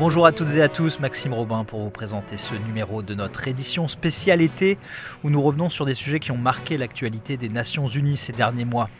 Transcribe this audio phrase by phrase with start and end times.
[0.00, 3.46] Bonjour à toutes et à tous, Maxime Robin pour vous présenter ce numéro de notre
[3.48, 4.76] édition spécialité
[5.22, 8.64] où nous revenons sur des sujets qui ont marqué l'actualité des Nations Unies ces derniers
[8.64, 8.90] mois.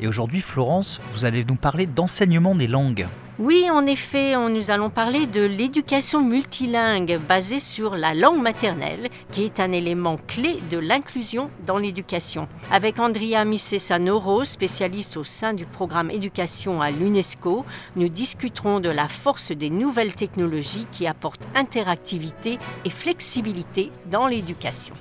[0.00, 3.06] Et aujourd'hui, Florence, vous allez nous parler d'enseignement des langues.
[3.40, 9.44] Oui, en effet, nous allons parler de l'éducation multilingue basée sur la langue maternelle, qui
[9.44, 12.48] est un élément clé de l'inclusion dans l'éducation.
[12.72, 19.06] Avec Andrea Missessa-Noro, spécialiste au sein du programme éducation à l'UNESCO, nous discuterons de la
[19.06, 24.94] force des nouvelles technologies qui apportent interactivité et flexibilité dans l'éducation.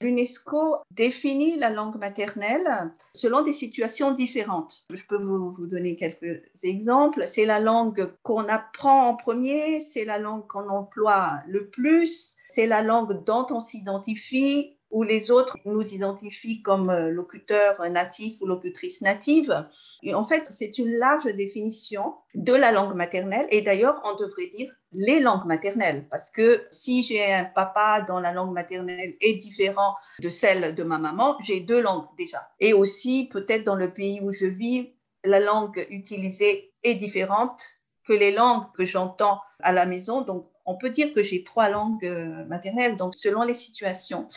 [0.00, 4.84] l'UNESCO définit la langue maternelle selon des situations différentes.
[4.90, 7.24] Je peux vous, donner quelques exemples.
[7.26, 12.66] C'est la langue qu'on apprend en premier, c'est la langue qu'on emploie le plus, c'est
[12.66, 18.46] la langue dont on s'identifie où les autres nous identifient comme euh, locuteurs natifs ou
[18.46, 19.66] locutrices natives.
[20.02, 23.46] Et en fait, c'est une large définition de la langue maternelle.
[23.50, 28.18] Et d'ailleurs, on devrait dire les langues maternelles, parce que si j'ai un papa dont
[28.18, 32.48] la langue maternelle est différente de celle de ma maman, j'ai deux langues déjà.
[32.58, 37.62] Et aussi, peut-être dans le pays où je vis, la langue utilisée est différente
[38.06, 40.22] que les langues que j'entends à la maison.
[40.22, 44.28] Donc, on peut dire que j'ai trois langues euh, maternelles, donc selon les situations.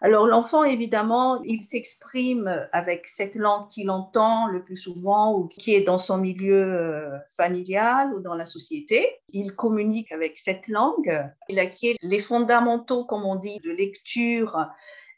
[0.00, 5.74] Alors l'enfant, évidemment, il s'exprime avec cette langue qu'il entend le plus souvent ou qui
[5.74, 9.08] est dans son milieu euh, familial ou dans la société.
[9.30, 11.28] Il communique avec cette langue.
[11.48, 14.68] Il acquiert les fondamentaux, comme on dit, de lecture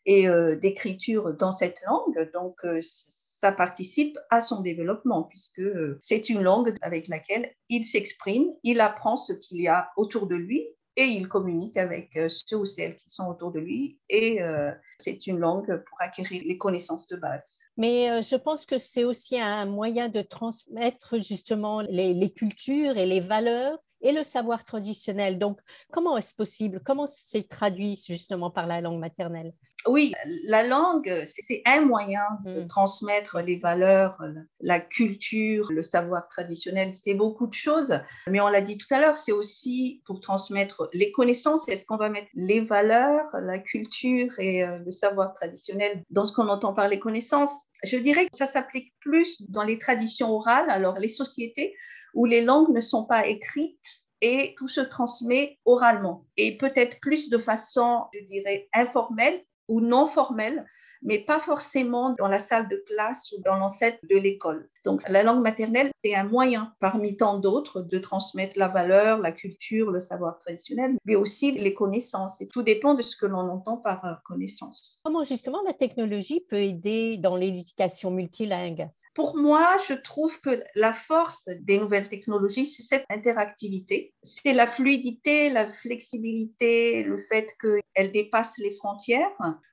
[0.07, 2.31] et euh, d'écriture dans cette langue.
[2.33, 5.63] Donc euh, ça participe à son développement puisque
[6.01, 10.37] c'est une langue avec laquelle il s'exprime, il apprend ce qu'il y a autour de
[10.37, 10.67] lui
[11.01, 14.71] et il communique avec euh, ceux ou celles qui sont autour de lui et euh,
[14.99, 17.59] c'est une langue pour acquérir les connaissances de base.
[17.79, 23.07] Mais euh, je pense que c'est aussi un moyen de transmettre justement les, cultures et
[23.07, 25.39] les valeurs et le savoir traditionnel.
[25.39, 25.59] Donc,
[25.93, 26.81] comment est-ce possible?
[26.85, 29.53] Comment c'est traduit justement par la langue maternelle?
[29.87, 30.13] Oui,
[30.45, 32.67] la langue, c'est un moyen de hmm.
[32.67, 34.23] transmettre les valeurs,
[34.61, 36.93] la culture, le savoir traditionnel.
[36.93, 37.99] C'est beaucoup de choses.
[38.27, 41.67] Mais on l'a dit tout à l'heure, c'est aussi pour transmettre les connaissances.
[41.67, 46.35] Est-ce qu'on va mettre les valeurs, la culture et euh, le savoir traditionnel dans ce
[46.35, 47.63] qu'on entend par les connaissances?
[47.83, 50.69] Je dirais que ça s'applique plus dans les traditions orales.
[50.69, 51.75] Alors, les sociétés
[52.15, 56.27] où les langues ne sont pas écrites et tout se transmet oralement.
[56.37, 60.67] Et peut-être plus de façon, je dirais, informelle ou non formelle,
[61.03, 64.69] mais pas forcément dans la salle de classe ou dans l'ancêtre de l'école.
[64.85, 69.33] Donc la langue maternelle, c'est un moyen parmi tant d'autres de transmettre la valeur, la
[69.33, 72.41] culture, le savoir traditionnel, mais aussi les connaissances.
[72.41, 75.01] Et tout dépend de ce que l'on entend par euh, connaissance.
[75.05, 78.89] Comment justement la technologie peut aider dans l'éducation multilingue?
[79.15, 84.69] Pour moi, je trouve que la force des nouvelles technologies, c'est cette interactivité, c'est la
[84.69, 89.33] fluidité, la flexibilité, le fait qu'elles dépassent les frontières.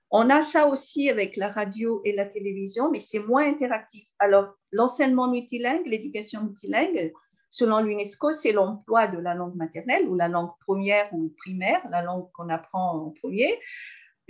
[0.10, 4.08] On a ça aussi avec la radio et la télévision, mais c'est moins interactif.
[4.20, 7.12] Alors, l'enseignement multilingue, l'éducation multilingue,
[7.50, 12.02] selon l'UNESCO, c'est l'emploi de la langue maternelle ou la langue première ou primaire, la
[12.02, 13.60] langue qu'on apprend en premier,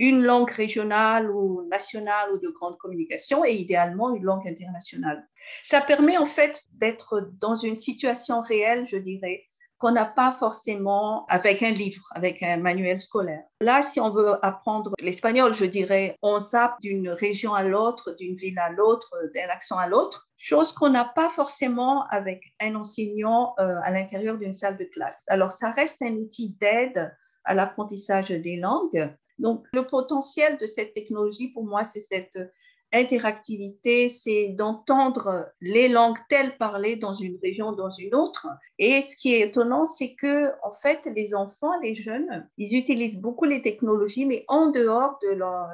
[0.00, 5.26] une langue régionale ou nationale ou de grande communication et idéalement une langue internationale.
[5.62, 9.47] Ça permet en fait d'être dans une situation réelle, je dirais,
[9.78, 13.44] qu'on n'a pas forcément avec un livre, avec un manuel scolaire.
[13.60, 18.36] Là, si on veut apprendre l'espagnol, je dirais, on zappe d'une région à l'autre, d'une
[18.36, 23.54] ville à l'autre, d'un accent à l'autre, chose qu'on n'a pas forcément avec un enseignant
[23.60, 25.24] euh, à l'intérieur d'une salle de classe.
[25.28, 27.14] Alors, ça reste un outil d'aide
[27.44, 32.38] à l'apprentissage des langues, donc, le potentiel de cette technologie, pour moi, c'est cette
[32.92, 38.46] interactivité, c'est d'entendre les langues telles parlées dans une région, dans une autre.
[38.78, 43.18] Et ce qui est étonnant, c'est que, en fait, les enfants, les jeunes, ils utilisent
[43.18, 45.30] beaucoup les technologies, mais en dehors de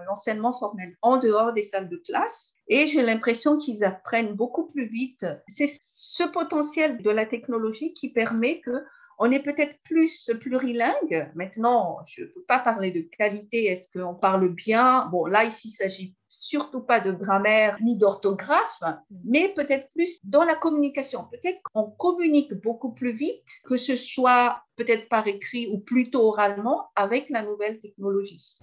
[0.06, 2.56] l'enseignement formel, en dehors des salles de classe.
[2.68, 5.26] Et j'ai l'impression qu'ils apprennent beaucoup plus vite.
[5.48, 8.82] C'est ce potentiel de la technologie qui permet que
[9.18, 11.30] on est peut-être plus plurilingue.
[11.34, 15.08] Maintenant, je ne peux pas parler de qualité, est-ce qu'on parle bien?
[15.10, 18.82] Bon, là, ici, il s'agit surtout pas de grammaire ni d'orthographe,
[19.24, 21.28] mais peut-être plus dans la communication.
[21.30, 26.90] Peut-être qu'on communique beaucoup plus vite, que ce soit peut-être par écrit ou plutôt oralement,
[26.96, 28.56] avec la nouvelle technologie.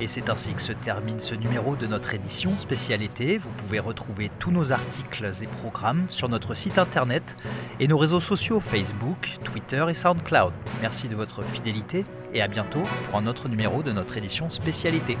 [0.00, 3.36] Et c'est ainsi que se termine ce numéro de notre édition spécialité.
[3.36, 7.36] Vous pouvez retrouver tous nos articles et programmes sur notre site internet
[7.80, 10.52] et nos réseaux sociaux Facebook, Twitter et SoundCloud.
[10.80, 15.18] Merci de votre fidélité et à bientôt pour un autre numéro de notre édition spécialité.